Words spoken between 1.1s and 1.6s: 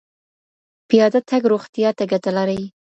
تګ